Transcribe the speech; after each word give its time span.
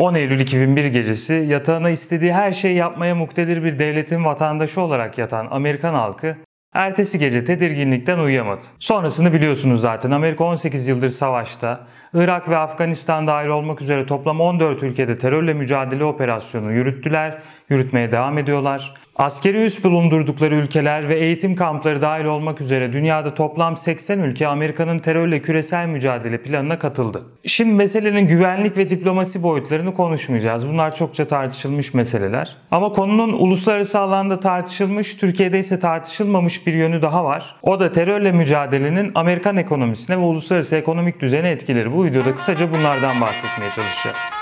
10 0.00 0.14
Eylül 0.14 0.40
2001 0.40 0.84
gecesi 0.84 1.34
yatağına 1.34 1.90
istediği 1.90 2.32
her 2.32 2.52
şeyi 2.52 2.76
yapmaya 2.76 3.14
muktedir 3.14 3.64
bir 3.64 3.78
devletin 3.78 4.24
vatandaşı 4.24 4.80
olarak 4.80 5.18
yatan 5.18 5.48
Amerikan 5.50 5.94
halkı 5.94 6.36
ertesi 6.74 7.18
gece 7.18 7.44
tedirginlikten 7.44 8.18
uyuyamadı. 8.18 8.62
Sonrasını 8.78 9.32
biliyorsunuz 9.32 9.80
zaten 9.80 10.10
Amerika 10.10 10.44
18 10.44 10.88
yıldır 10.88 11.08
savaşta, 11.08 11.86
Irak 12.14 12.48
ve 12.48 12.56
Afganistan 12.56 13.26
dahil 13.26 13.48
olmak 13.48 13.82
üzere 13.82 14.06
toplam 14.06 14.40
14 14.40 14.82
ülkede 14.82 15.18
terörle 15.18 15.54
mücadele 15.54 16.04
operasyonu 16.04 16.72
yürüttüler, 16.72 17.38
yürütmeye 17.68 18.12
devam 18.12 18.38
ediyorlar. 18.38 18.94
Askeri 19.16 19.64
üs 19.64 19.84
bulundurdukları 19.84 20.54
ülkeler 20.54 21.08
ve 21.08 21.18
eğitim 21.18 21.56
kampları 21.56 22.00
dahil 22.00 22.24
olmak 22.24 22.60
üzere 22.60 22.92
dünyada 22.92 23.34
toplam 23.34 23.76
80 23.76 24.18
ülke 24.18 24.46
Amerika'nın 24.46 24.98
terörle 24.98 25.42
küresel 25.42 25.86
mücadele 25.86 26.42
planına 26.42 26.78
katıldı. 26.78 27.22
Şimdi 27.46 27.74
meselenin 27.74 28.28
güvenlik 28.28 28.78
ve 28.78 28.90
diplomasi 28.90 29.42
boyutlarını 29.42 29.94
konuşmayacağız. 29.94 30.68
Bunlar 30.68 30.94
çokça 30.94 31.24
tartışılmış 31.24 31.94
meseleler. 31.94 32.56
Ama 32.70 32.92
konunun 32.92 33.32
uluslararası 33.32 33.98
alanda 33.98 34.40
tartışılmış, 34.40 35.14
Türkiye'de 35.14 35.58
ise 35.58 35.80
tartışılmamış 35.80 36.66
bir 36.66 36.74
yönü 36.74 37.02
daha 37.02 37.24
var. 37.24 37.56
O 37.62 37.80
da 37.80 37.92
terörle 37.92 38.32
mücadelenin 38.32 39.12
Amerikan 39.14 39.56
ekonomisine 39.56 40.16
ve 40.16 40.20
uluslararası 40.20 40.76
ekonomik 40.76 41.20
düzene 41.20 41.50
etkileri. 41.50 41.92
Bu 41.92 41.99
videoda 42.04 42.34
kısaca 42.34 42.72
bunlardan 42.72 43.20
bahsetmeye 43.20 43.70
çalışacağız. 43.70 44.40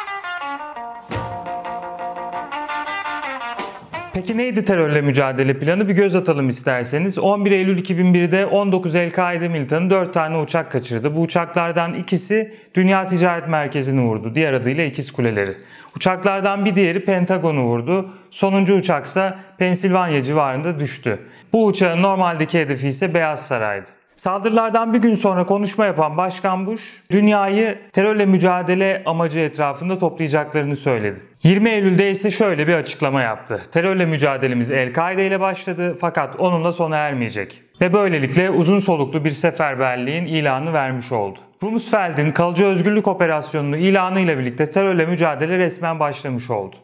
Peki 4.18 4.36
neydi 4.36 4.64
terörle 4.64 5.00
mücadele 5.00 5.58
planı? 5.58 5.88
Bir 5.88 5.94
göz 5.94 6.16
atalım 6.16 6.48
isterseniz. 6.48 7.18
11 7.18 7.50
Eylül 7.50 7.78
2001'de 7.78 8.46
19 8.46 8.96
El-Kaide 8.96 9.48
militanı 9.48 9.90
4 9.90 10.14
tane 10.14 10.38
uçak 10.38 10.72
kaçırdı. 10.72 11.16
Bu 11.16 11.20
uçaklardan 11.20 11.92
ikisi 11.92 12.54
Dünya 12.74 13.06
Ticaret 13.06 13.48
Merkezi'ni 13.48 14.00
vurdu. 14.00 14.34
Diğer 14.34 14.52
adıyla 14.52 14.84
İkiz 14.84 15.12
Kuleleri. 15.12 15.56
Uçaklardan 15.96 16.64
bir 16.64 16.74
diğeri 16.74 17.04
Pentagon'u 17.04 17.62
vurdu. 17.62 18.10
Sonuncu 18.30 18.74
uçaksa 18.74 19.38
Pensilvanya 19.58 20.22
civarında 20.22 20.78
düştü. 20.78 21.18
Bu 21.52 21.66
uçağın 21.66 22.02
normaldeki 22.02 22.60
hedefi 22.60 22.88
ise 22.88 23.14
Beyaz 23.14 23.46
Saray'dı. 23.46 23.97
Saldırılardan 24.18 24.94
bir 24.94 24.98
gün 24.98 25.14
sonra 25.14 25.46
konuşma 25.46 25.86
yapan 25.86 26.16
Başkan 26.16 26.66
Bush, 26.66 27.02
dünyayı 27.10 27.78
terörle 27.92 28.26
mücadele 28.26 29.02
amacı 29.06 29.40
etrafında 29.40 29.98
toplayacaklarını 29.98 30.76
söyledi. 30.76 31.20
20 31.42 31.70
Eylül'de 31.70 32.10
ise 32.10 32.30
şöyle 32.30 32.68
bir 32.68 32.74
açıklama 32.74 33.22
yaptı. 33.22 33.62
Terörle 33.72 34.06
mücadelemiz 34.06 34.70
El-Kaide 34.70 35.26
ile 35.26 35.40
başladı 35.40 35.96
fakat 36.00 36.40
onunla 36.40 36.72
sona 36.72 36.96
ermeyecek. 36.96 37.62
Ve 37.80 37.92
böylelikle 37.92 38.50
uzun 38.50 38.78
soluklu 38.78 39.24
bir 39.24 39.30
seferberliğin 39.30 40.24
ilanı 40.24 40.72
vermiş 40.72 41.12
oldu. 41.12 41.38
Rumsfeld'in 41.62 42.32
kalıcı 42.32 42.66
özgürlük 42.66 43.08
operasyonunu 43.08 43.76
ilanıyla 43.76 44.38
birlikte 44.38 44.70
terörle 44.70 45.06
mücadele 45.06 45.58
resmen 45.58 46.00
başlamış 46.00 46.50
oldu. 46.50 46.76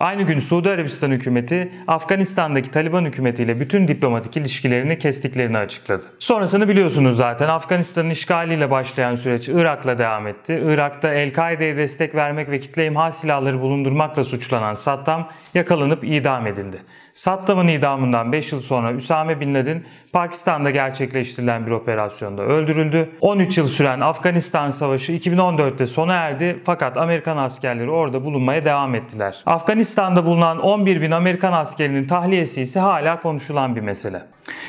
Aynı 0.00 0.22
gün 0.22 0.38
Suudi 0.38 0.70
Arabistan 0.70 1.10
hükümeti 1.10 1.72
Afganistan'daki 1.86 2.70
Taliban 2.70 3.04
hükümetiyle 3.04 3.60
bütün 3.60 3.88
diplomatik 3.88 4.36
ilişkilerini 4.36 4.98
kestiklerini 4.98 5.58
açıkladı. 5.58 6.06
Sonrasını 6.18 6.68
biliyorsunuz 6.68 7.16
zaten 7.16 7.48
Afganistan'ın 7.48 8.10
işgaliyle 8.10 8.70
başlayan 8.70 9.14
süreç 9.14 9.48
Irak'la 9.48 9.98
devam 9.98 10.26
etti. 10.26 10.62
Irak'ta 10.64 11.14
El-Kaide'ye 11.14 11.76
destek 11.76 12.14
vermek 12.14 12.50
ve 12.50 12.60
kitle 12.60 12.86
imha 12.86 13.12
silahları 13.12 13.60
bulundurmakla 13.60 14.24
suçlanan 14.24 14.74
Saddam 14.74 15.28
yakalanıp 15.54 16.04
idam 16.04 16.46
edildi. 16.46 16.82
Saddam'ın 17.14 17.68
idamından 17.68 18.32
5 18.32 18.52
yıl 18.52 18.60
sonra 18.60 18.92
Üsame 18.92 19.40
Bin 19.40 19.54
Laden 19.54 19.82
Pakistan'da 20.12 20.70
gerçekleştirilen 20.70 21.66
bir 21.66 21.70
operasyonda 21.70 22.42
öldürüldü. 22.42 23.10
13 23.20 23.58
yıl 23.58 23.66
süren 23.66 24.00
Afganistan 24.00 24.70
Savaşı 24.70 25.12
2014'te 25.12 25.86
sona 25.86 26.14
erdi 26.14 26.60
fakat 26.64 26.96
Amerikan 26.96 27.36
askerleri 27.36 27.90
orada 27.90 28.24
bulunmaya 28.24 28.64
devam 28.64 28.94
ettiler. 28.94 29.42
Afganistan'da 29.90 30.24
bulunan 30.24 30.58
11 30.58 31.02
bin 31.02 31.10
Amerikan 31.10 31.52
askerinin 31.52 32.06
tahliyesi 32.06 32.60
ise 32.62 32.80
hala 32.80 33.20
konuşulan 33.20 33.76
bir 33.76 33.80
mesele. 33.80 34.22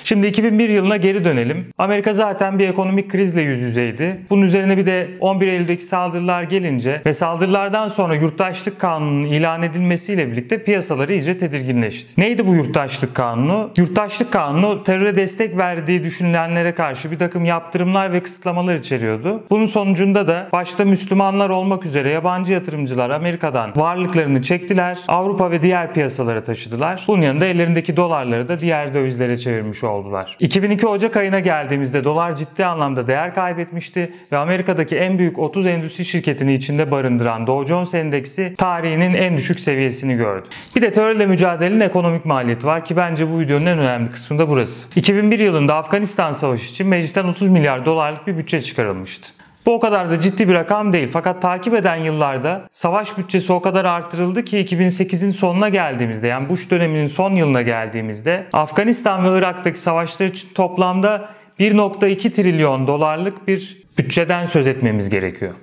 Şimdi 0.04 0.28
2001 0.28 0.70
yılına 0.70 0.98
geri 0.98 1.24
dönelim. 1.24 1.68
Amerika 1.78 2.14
zaten 2.14 2.60
bir 2.60 2.68
ekonomik 2.68 3.12
krizle 3.12 3.42
yüz 3.42 3.60
yüzeydi. 3.60 4.22
Bunun 4.30 4.42
üzerine 4.42 4.78
bir 4.78 4.86
de 4.86 5.08
11 5.20 5.48
Eylül'deki 5.48 5.84
saldırılar 5.84 6.44
gelince 6.44 7.02
ve 7.06 7.14
saldırılardan 7.14 7.88
sonra 7.88 8.16
yurttaşlık 8.16 8.80
kanununun 8.80 9.24
ilan 9.28 9.64
edilmesiyle 9.64 10.32
birlikte 10.32 10.64
piyasalar 10.64 11.10
iyice 11.10 11.38
tedirginleşti. 11.38 12.22
Neydi 12.22 12.48
bu 12.48 12.56
yurttaşlık 12.56 13.16
kanunu? 13.16 13.72
Yurttaşlık 13.78 14.32
kanunu 14.32 14.84
teröre 14.84 15.16
destek 15.16 15.58
verdiği 15.58 16.04
düşünülenlere 16.04 16.74
karşı 16.76 17.12
bir 17.12 17.18
takım 17.18 17.46
yaptırımlar 17.46 18.14
ve 18.14 18.24
kısıtlamalar 18.24 18.76
içeriyordu. 18.76 19.44
Bunun 19.50 19.66
sonucunda 19.66 20.28
da 20.28 20.50
başta 20.52 20.86
Müslümanlar 20.86 21.50
olmak 21.50 21.86
üzere 21.86 22.10
yabancı 22.10 22.54
yatırımcılar 22.54 23.10
Amerika'dan 23.10 23.72
varlıklarını 23.76 24.42
çektiler. 24.42 25.00
Avrupa 25.12 25.52
ve 25.52 25.62
diğer 25.62 25.94
piyasalara 25.94 26.44
taşıdılar. 26.44 27.04
Bunun 27.08 27.22
yanında 27.22 27.46
ellerindeki 27.46 27.98
dolarları 27.98 28.48
da 28.48 28.60
diğer 28.60 28.94
dövizlere 28.94 29.38
çevirmiş 29.38 29.84
oldular. 29.84 30.38
2002 30.40 30.88
Ocak 30.88 31.18
ayına 31.18 31.40
geldiğimizde 31.40 32.04
dolar 32.04 32.36
ciddi 32.36 32.66
anlamda 32.66 33.08
değer 33.08 33.36
kaybetmişti 33.36 34.14
ve 34.32 34.38
Amerika'daki 34.38 34.98
en 34.98 35.18
büyük 35.18 35.40
30 35.40 35.68
endüstri 35.68 36.06
şirketini 36.06 36.54
içinde 36.54 36.92
barındıran 36.92 37.48
Dow 37.48 37.68
Jones 37.68 37.94
Endeksi 37.94 38.56
tarihinin 38.58 39.14
en 39.14 39.38
düşük 39.38 39.60
seviyesini 39.60 40.16
gördü. 40.16 40.48
Bir 40.76 40.82
de 40.82 40.92
terörle 40.92 41.26
mücadelenin 41.26 41.80
ekonomik 41.80 42.26
maliyeti 42.26 42.68
var 42.68 42.86
ki 42.86 42.96
bence 42.96 43.32
bu 43.32 43.40
videonun 43.40 43.66
en 43.66 43.80
önemli 43.80 44.12
kısmı 44.12 44.40
da 44.40 44.50
burası. 44.50 44.88
2001 44.96 45.40
yılında 45.40 45.76
Afganistan 45.76 46.32
Savaşı 46.32 46.72
için 46.72 46.88
meclisten 46.88 47.24
30 47.24 47.48
milyar 47.48 47.86
dolarlık 47.86 48.28
bir 48.28 48.38
bütçe 48.38 48.62
çıkarılmıştı. 48.62 49.41
Bu 49.66 49.74
o 49.74 49.80
kadar 49.80 50.10
da 50.10 50.20
ciddi 50.20 50.50
bir 50.50 50.54
rakam 50.54 50.94
değil 50.94 51.10
fakat 51.12 51.42
takip 51.42 51.74
eden 51.74 51.96
yıllarda 51.96 52.68
savaş 52.72 53.18
bütçesi 53.18 53.54
o 53.54 53.62
kadar 53.62 53.86
artırıldı 53.86 54.44
ki 54.46 54.58
2008'in 54.58 55.30
sonuna 55.30 55.70
geldiğimizde 55.70 56.28
yani 56.28 56.50
Bush 56.50 56.72
döneminin 56.72 57.08
son 57.08 57.36
yılına 57.36 57.62
geldiğimizde 57.62 58.48
Afganistan 58.54 59.24
ve 59.24 59.38
Irak'taki 59.38 59.80
savaşlar 59.80 60.26
için 60.26 60.54
toplamda 60.54 61.30
1.2 61.60 62.32
trilyon 62.32 62.88
dolarlık 62.88 63.48
bir 63.48 63.78
bütçeden 63.98 64.46
söz 64.46 64.68
etmemiz 64.68 65.10
gerekiyor. 65.10 65.54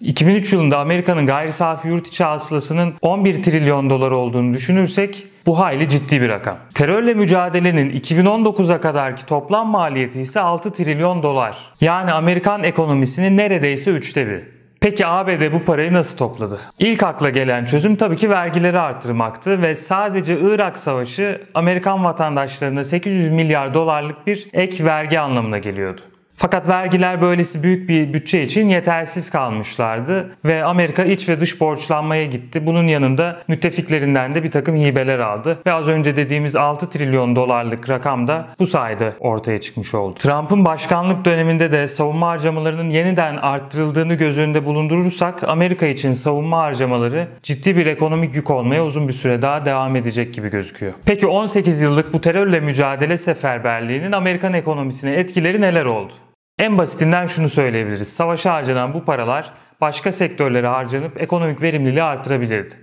2003 0.00 0.52
yılında 0.52 0.78
Amerika'nın 0.78 1.26
gayri 1.26 1.52
safi 1.52 1.88
yurt 1.88 2.06
içi 2.06 2.24
hasılasının 2.24 2.94
11 3.02 3.42
trilyon 3.42 3.90
dolar 3.90 4.10
olduğunu 4.10 4.54
düşünürsek 4.54 5.26
bu 5.46 5.58
hayli 5.58 5.88
ciddi 5.88 6.20
bir 6.20 6.28
rakam. 6.28 6.58
Terörle 6.74 7.14
mücadelenin 7.14 7.90
2019'a 7.90 8.80
kadarki 8.80 9.26
toplam 9.26 9.68
maliyeti 9.68 10.20
ise 10.20 10.40
6 10.40 10.72
trilyon 10.72 11.22
dolar. 11.22 11.58
Yani 11.80 12.12
Amerikan 12.12 12.64
ekonomisinin 12.64 13.36
neredeyse 13.36 13.90
üçte 13.90 14.26
biri. 14.26 14.44
Peki 14.80 15.06
ABD 15.06 15.52
bu 15.52 15.64
parayı 15.64 15.92
nasıl 15.92 16.18
topladı? 16.18 16.60
İlk 16.78 17.02
akla 17.02 17.30
gelen 17.30 17.64
çözüm 17.64 17.96
tabii 17.96 18.16
ki 18.16 18.30
vergileri 18.30 18.78
arttırmaktı 18.78 19.62
ve 19.62 19.74
sadece 19.74 20.38
Irak 20.40 20.78
Savaşı 20.78 21.42
Amerikan 21.54 22.04
vatandaşlarına 22.04 22.84
800 22.84 23.32
milyar 23.32 23.74
dolarlık 23.74 24.26
bir 24.26 24.48
ek 24.52 24.84
vergi 24.84 25.20
anlamına 25.20 25.58
geliyordu. 25.58 26.00
Fakat 26.40 26.68
vergiler 26.68 27.20
böylesi 27.20 27.62
büyük 27.62 27.88
bir 27.88 28.12
bütçe 28.12 28.42
için 28.42 28.68
yetersiz 28.68 29.30
kalmışlardı 29.30 30.36
ve 30.44 30.64
Amerika 30.64 31.04
iç 31.04 31.28
ve 31.28 31.40
dış 31.40 31.60
borçlanmaya 31.60 32.24
gitti. 32.24 32.66
Bunun 32.66 32.86
yanında 32.86 33.42
müttefiklerinden 33.48 34.34
de 34.34 34.42
bir 34.42 34.50
takım 34.50 34.76
hibeler 34.76 35.18
aldı 35.18 35.58
ve 35.66 35.72
az 35.72 35.88
önce 35.88 36.16
dediğimiz 36.16 36.56
6 36.56 36.90
trilyon 36.90 37.36
dolarlık 37.36 37.90
rakam 37.90 38.26
da 38.28 38.48
bu 38.58 38.66
sayede 38.66 39.12
ortaya 39.20 39.60
çıkmış 39.60 39.94
oldu. 39.94 40.14
Trump'ın 40.18 40.64
başkanlık 40.64 41.24
döneminde 41.24 41.72
de 41.72 41.86
savunma 41.86 42.28
harcamalarının 42.28 42.90
yeniden 42.90 43.36
arttırıldığını 43.36 44.14
göz 44.14 44.38
önünde 44.38 44.64
bulundurursak 44.64 45.44
Amerika 45.44 45.86
için 45.86 46.12
savunma 46.12 46.58
harcamaları 46.58 47.28
ciddi 47.42 47.76
bir 47.76 47.86
ekonomik 47.86 48.34
yük 48.34 48.50
olmaya 48.50 48.84
uzun 48.84 49.08
bir 49.08 49.12
süre 49.12 49.42
daha 49.42 49.64
devam 49.64 49.96
edecek 49.96 50.34
gibi 50.34 50.48
gözüküyor. 50.48 50.92
Peki 51.04 51.26
18 51.26 51.82
yıllık 51.82 52.12
bu 52.12 52.20
terörle 52.20 52.60
mücadele 52.60 53.16
seferberliğinin 53.16 54.12
Amerikan 54.12 54.52
ekonomisine 54.52 55.14
etkileri 55.14 55.60
neler 55.60 55.84
oldu? 55.84 56.12
En 56.58 56.78
basitinden 56.78 57.26
şunu 57.26 57.48
söyleyebiliriz. 57.48 58.12
Savaşa 58.12 58.54
harcanan 58.54 58.94
bu 58.94 59.04
paralar 59.04 59.52
başka 59.80 60.12
sektörlere 60.12 60.66
harcanıp 60.66 61.22
ekonomik 61.22 61.62
verimliliği 61.62 62.02
artırabilirdi. 62.02 62.74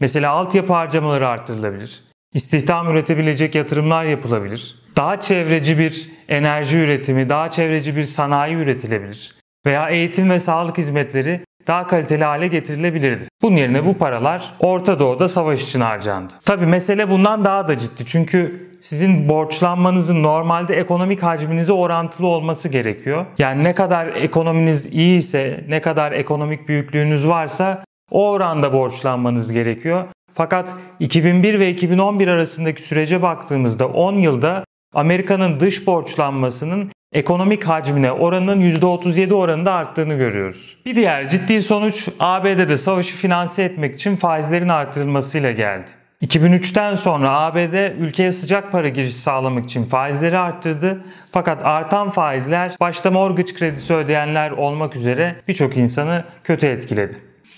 Mesela 0.00 0.32
altyapı 0.32 0.72
harcamaları 0.72 1.28
artırılabilir. 1.28 2.02
İstihdam 2.34 2.88
üretebilecek 2.88 3.54
yatırımlar 3.54 4.04
yapılabilir. 4.04 4.74
Daha 4.96 5.20
çevreci 5.20 5.78
bir 5.78 6.10
enerji 6.28 6.78
üretimi, 6.78 7.28
daha 7.28 7.50
çevreci 7.50 7.96
bir 7.96 8.02
sanayi 8.02 8.54
üretilebilir. 8.56 9.34
Veya 9.66 9.88
eğitim 9.88 10.30
ve 10.30 10.40
sağlık 10.40 10.78
hizmetleri 10.78 11.44
daha 11.66 11.86
kaliteli 11.86 12.24
hale 12.24 12.48
getirilebilirdi. 12.48 13.28
Bunun 13.42 13.56
yerine 13.56 13.86
bu 13.86 13.98
paralar 13.98 14.52
Orta 14.60 14.98
Doğu'da 14.98 15.28
savaş 15.28 15.64
için 15.64 15.80
harcandı. 15.80 16.32
Tabi 16.44 16.66
mesele 16.66 17.10
bundan 17.10 17.44
daha 17.44 17.68
da 17.68 17.78
ciddi 17.78 18.06
çünkü 18.06 18.66
sizin 18.80 19.28
borçlanmanızın 19.28 20.22
normalde 20.22 20.76
ekonomik 20.76 21.22
hacminize 21.22 21.72
orantılı 21.72 22.26
olması 22.26 22.68
gerekiyor. 22.68 23.26
Yani 23.38 23.64
ne 23.64 23.74
kadar 23.74 24.06
ekonominiz 24.06 24.94
iyi 24.94 25.18
ise, 25.18 25.64
ne 25.68 25.80
kadar 25.80 26.12
ekonomik 26.12 26.68
büyüklüğünüz 26.68 27.28
varsa 27.28 27.84
o 28.10 28.30
oranda 28.30 28.72
borçlanmanız 28.72 29.52
gerekiyor. 29.52 30.04
Fakat 30.34 30.74
2001 31.00 31.60
ve 31.60 31.70
2011 31.70 32.28
arasındaki 32.28 32.82
sürece 32.82 33.22
baktığımızda 33.22 33.88
10 33.88 34.16
yılda 34.16 34.64
Amerika'nın 34.94 35.60
dış 35.60 35.86
borçlanmasının 35.86 36.90
ekonomik 37.12 37.64
hacmine 37.64 38.12
oranının 38.12 38.60
%37 38.60 39.34
oranında 39.34 39.72
arttığını 39.72 40.14
görüyoruz. 40.14 40.76
Bir 40.86 40.96
diğer 40.96 41.28
ciddi 41.28 41.62
sonuç 41.62 42.08
ABD'de 42.20 42.76
savaşı 42.76 43.16
finanse 43.16 43.62
etmek 43.62 43.94
için 43.94 44.16
faizlerin 44.16 44.68
artırılmasıyla 44.68 45.52
geldi. 45.52 45.90
2003'ten 46.22 46.94
sonra 46.94 47.30
ABD 47.30 47.98
ülkeye 47.98 48.32
sıcak 48.32 48.72
para 48.72 48.88
girişi 48.88 49.14
sağlamak 49.14 49.64
için 49.64 49.84
faizleri 49.84 50.38
arttırdı. 50.38 51.04
Fakat 51.32 51.66
artan 51.66 52.10
faizler 52.10 52.72
başta 52.80 53.10
mortgage 53.10 53.52
kredisi 53.52 53.94
ödeyenler 53.94 54.50
olmak 54.50 54.96
üzere 54.96 55.36
birçok 55.48 55.76
insanı 55.76 56.24
kötü 56.44 56.66
etkiledi. 56.66 57.16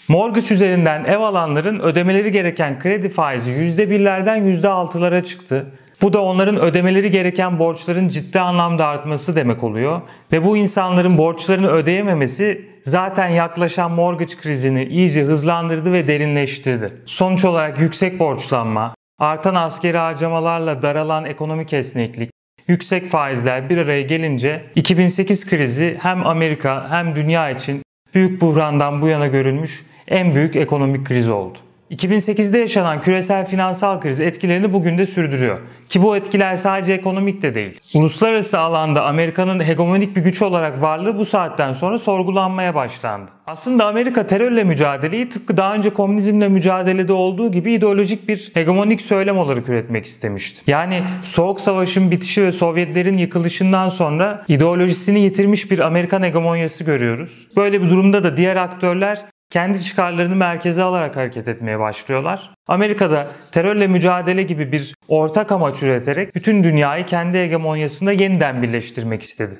Mortgage 0.08 0.54
üzerinden 0.54 1.04
ev 1.04 1.18
alanların 1.20 1.80
ödemeleri 1.80 2.32
gereken 2.32 2.78
kredi 2.78 3.08
faizi 3.08 3.50
%1'lerden 3.50 4.38
%6'lara 4.38 5.24
çıktı. 5.24 5.66
Bu 6.02 6.12
da 6.12 6.22
onların 6.22 6.56
ödemeleri 6.56 7.10
gereken 7.10 7.58
borçların 7.58 8.08
ciddi 8.08 8.40
anlamda 8.40 8.86
artması 8.86 9.36
demek 9.36 9.64
oluyor. 9.64 10.00
Ve 10.32 10.44
bu 10.44 10.56
insanların 10.56 11.18
borçlarını 11.18 11.68
ödeyememesi 11.68 12.68
zaten 12.82 13.28
yaklaşan 13.28 13.92
mortgage 13.92 14.34
krizini 14.42 14.84
iyice 14.84 15.22
hızlandırdı 15.22 15.92
ve 15.92 16.06
derinleştirdi. 16.06 16.92
Sonuç 17.06 17.44
olarak 17.44 17.80
yüksek 17.80 18.18
borçlanma, 18.18 18.94
artan 19.18 19.54
askeri 19.54 19.98
harcamalarla 19.98 20.82
daralan 20.82 21.24
ekonomik 21.24 21.72
esneklik, 21.72 22.30
yüksek 22.68 23.06
faizler 23.06 23.70
bir 23.70 23.78
araya 23.78 24.02
gelince 24.02 24.64
2008 24.74 25.50
krizi 25.50 25.96
hem 26.00 26.26
Amerika 26.26 26.90
hem 26.90 27.16
dünya 27.16 27.50
için 27.50 27.82
büyük 28.14 28.40
buhrandan 28.40 29.02
bu 29.02 29.08
yana 29.08 29.26
görülmüş 29.26 29.86
en 30.08 30.34
büyük 30.34 30.56
ekonomik 30.56 31.06
kriz 31.06 31.28
oldu. 31.28 31.58
2008'de 31.90 32.58
yaşanan 32.58 33.00
küresel 33.00 33.46
finansal 33.46 34.00
kriz 34.00 34.20
etkilerini 34.20 34.72
bugün 34.72 34.98
de 34.98 35.04
sürdürüyor. 35.04 35.58
Ki 35.88 36.02
bu 36.02 36.16
etkiler 36.16 36.56
sadece 36.56 36.92
ekonomik 36.92 37.42
de 37.42 37.54
değil. 37.54 37.80
Uluslararası 37.94 38.58
alanda 38.58 39.04
Amerika'nın 39.04 39.64
hegemonik 39.64 40.16
bir 40.16 40.20
güç 40.20 40.42
olarak 40.42 40.82
varlığı 40.82 41.18
bu 41.18 41.24
saatten 41.24 41.72
sonra 41.72 41.98
sorgulanmaya 41.98 42.74
başlandı. 42.74 43.30
Aslında 43.46 43.86
Amerika 43.86 44.26
terörle 44.26 44.64
mücadeleyi 44.64 45.28
tıpkı 45.28 45.56
daha 45.56 45.74
önce 45.74 45.90
komünizmle 45.90 46.48
mücadelede 46.48 47.12
olduğu 47.12 47.50
gibi 47.50 47.72
ideolojik 47.72 48.28
bir 48.28 48.50
hegemonik 48.54 49.00
söylem 49.00 49.38
olarak 49.38 49.68
üretmek 49.68 50.04
istemişti. 50.04 50.62
Yani 50.66 51.02
Soğuk 51.22 51.60
Savaş'ın 51.60 52.10
bitişi 52.10 52.42
ve 52.42 52.52
Sovyetlerin 52.52 53.16
yıkılışından 53.16 53.88
sonra 53.88 54.44
ideolojisini 54.48 55.20
yitirmiş 55.20 55.70
bir 55.70 55.78
Amerikan 55.78 56.22
hegemonyası 56.22 56.84
görüyoruz. 56.84 57.48
Böyle 57.56 57.82
bir 57.82 57.90
durumda 57.90 58.24
da 58.24 58.36
diğer 58.36 58.56
aktörler 58.56 59.24
kendi 59.50 59.80
çıkarlarını 59.80 60.36
merkeze 60.36 60.82
alarak 60.82 61.16
hareket 61.16 61.48
etmeye 61.48 61.78
başlıyorlar. 61.78 62.50
Amerika'da 62.66 63.30
terörle 63.52 63.86
mücadele 63.86 64.42
gibi 64.42 64.72
bir 64.72 64.94
ortak 65.08 65.52
amaç 65.52 65.82
üreterek 65.82 66.34
bütün 66.34 66.64
dünyayı 66.64 67.06
kendi 67.06 67.38
hegemonyasında 67.38 68.12
yeniden 68.12 68.62
birleştirmek 68.62 69.22
istedi. 69.22 69.58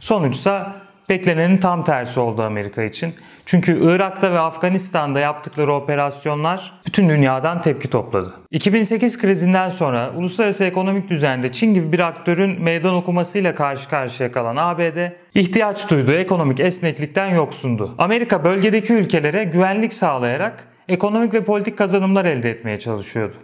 Sonuçsa 0.00 0.76
beklenenin 1.08 1.56
tam 1.56 1.84
tersi 1.84 2.20
oldu 2.20 2.42
Amerika 2.42 2.82
için. 2.82 3.14
Çünkü 3.50 3.78
Irak'ta 3.82 4.32
ve 4.32 4.38
Afganistan'da 4.38 5.20
yaptıkları 5.20 5.74
operasyonlar 5.74 6.72
bütün 6.86 7.08
dünyadan 7.08 7.62
tepki 7.62 7.90
topladı. 7.90 8.34
2008 8.50 9.18
krizinden 9.18 9.68
sonra 9.68 10.10
uluslararası 10.16 10.64
ekonomik 10.64 11.08
düzende 11.08 11.52
Çin 11.52 11.74
gibi 11.74 11.92
bir 11.92 11.98
aktörün 11.98 12.62
meydan 12.62 12.94
okumasıyla 12.94 13.54
karşı 13.54 13.88
karşıya 13.88 14.32
kalan 14.32 14.56
ABD 14.56 15.12
ihtiyaç 15.34 15.90
duyduğu 15.90 16.12
ekonomik 16.12 16.60
esneklikten 16.60 17.28
yoksundu. 17.28 17.94
Amerika 17.98 18.44
bölgedeki 18.44 18.92
ülkelere 18.92 19.44
güvenlik 19.44 19.92
sağlayarak 19.92 20.64
ekonomik 20.88 21.34
ve 21.34 21.44
politik 21.44 21.78
kazanımlar 21.78 22.24
elde 22.24 22.50
etmeye 22.50 22.78
çalışıyordu. 22.78 23.34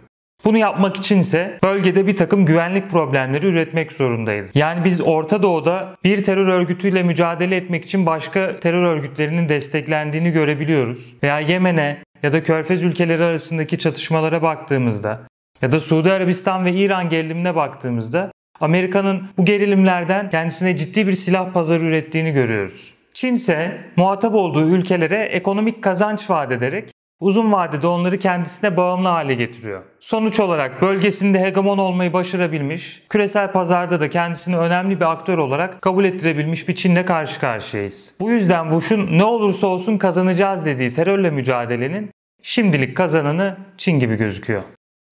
Bunu 0.45 0.57
yapmak 0.57 0.97
içinse 0.97 1.59
bölgede 1.63 2.07
bir 2.07 2.15
takım 2.15 2.45
güvenlik 2.45 2.89
problemleri 2.89 3.45
üretmek 3.45 3.91
zorundaydı. 3.91 4.49
Yani 4.53 4.85
biz 4.85 5.01
Orta 5.01 5.43
Doğu'da 5.43 5.95
bir 6.03 6.23
terör 6.23 6.47
örgütüyle 6.47 7.03
mücadele 7.03 7.55
etmek 7.55 7.85
için 7.85 8.05
başka 8.05 8.59
terör 8.59 8.83
örgütlerinin 8.83 9.49
desteklendiğini 9.49 10.31
görebiliyoruz. 10.31 11.13
Veya 11.23 11.39
Yemen'e 11.39 11.97
ya 12.23 12.33
da 12.33 12.43
Körfez 12.43 12.83
ülkeleri 12.83 13.23
arasındaki 13.23 13.77
çatışmalara 13.77 14.41
baktığımızda 14.41 15.21
ya 15.61 15.71
da 15.71 15.79
Suudi 15.79 16.11
Arabistan 16.11 16.65
ve 16.65 16.71
İran 16.71 17.09
gerilimine 17.09 17.55
baktığımızda 17.55 18.31
Amerika'nın 18.59 19.23
bu 19.37 19.45
gerilimlerden 19.45 20.29
kendisine 20.29 20.77
ciddi 20.77 21.07
bir 21.07 21.13
silah 21.13 21.53
pazarı 21.53 21.83
ürettiğini 21.83 22.31
görüyoruz. 22.31 22.93
Çin 23.13 23.33
ise 23.33 23.77
muhatap 23.95 24.33
olduğu 24.33 24.69
ülkelere 24.69 25.23
ekonomik 25.23 25.83
kazanç 25.83 26.29
vaat 26.29 26.51
ederek 26.51 26.89
uzun 27.19 27.51
vadede 27.51 27.87
onları 27.87 28.19
kendisine 28.19 28.77
bağımlı 28.77 29.07
hale 29.07 29.33
getiriyor. 29.33 29.83
Sonuç 29.99 30.39
olarak 30.39 30.81
bölgesinde 30.81 31.39
hegemon 31.39 31.77
olmayı 31.77 32.13
başarabilmiş, 32.13 33.03
küresel 33.09 33.51
pazarda 33.51 33.99
da 33.99 34.09
kendisini 34.09 34.57
önemli 34.57 34.99
bir 34.99 35.11
aktör 35.11 35.37
olarak 35.37 35.81
kabul 35.81 36.05
ettirebilmiş 36.05 36.67
bir 36.67 36.75
Çin'le 36.75 37.05
karşı 37.05 37.39
karşıyayız. 37.39 38.15
Bu 38.19 38.31
yüzden 38.31 38.71
Bush'un 38.71 39.17
ne 39.17 39.23
olursa 39.23 39.67
olsun 39.67 39.97
kazanacağız 39.97 40.65
dediği 40.65 40.93
terörle 40.93 41.29
mücadelenin 41.29 42.11
şimdilik 42.43 42.97
kazananı 42.97 43.57
Çin 43.77 43.99
gibi 43.99 44.15
gözüküyor. 44.15 44.63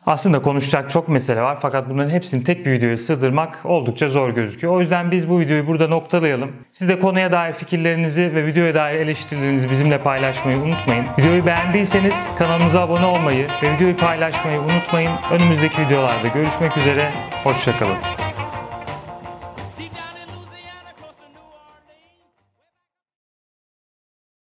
Aslında 0.05 0.41
konuşacak 0.41 0.89
çok 0.89 1.09
mesele 1.09 1.41
var 1.41 1.57
fakat 1.61 1.89
bunların 1.89 2.09
hepsini 2.09 2.43
tek 2.43 2.65
bir 2.65 2.71
videoya 2.71 2.97
sığdırmak 2.97 3.59
oldukça 3.63 4.09
zor 4.09 4.29
gözüküyor. 4.29 4.73
O 4.73 4.81
yüzden 4.81 5.11
biz 5.11 5.29
bu 5.29 5.39
videoyu 5.39 5.67
burada 5.67 5.87
noktalayalım. 5.87 6.51
Siz 6.71 6.89
de 6.89 6.99
konuya 6.99 7.31
dair 7.31 7.53
fikirlerinizi 7.53 8.35
ve 8.35 8.47
videoya 8.47 8.75
dair 8.75 8.99
eleştirilerinizi 8.99 9.69
bizimle 9.69 9.97
paylaşmayı 9.97 10.57
unutmayın. 10.57 11.05
Videoyu 11.17 11.45
beğendiyseniz 11.45 12.27
kanalımıza 12.37 12.81
abone 12.81 13.05
olmayı 13.05 13.47
ve 13.63 13.73
videoyu 13.73 13.97
paylaşmayı 13.97 14.59
unutmayın. 14.59 15.11
Önümüzdeki 15.31 15.81
videolarda 15.81 16.27
görüşmek 16.27 16.77
üzere. 16.77 17.11
Hoşçakalın. 17.43 18.24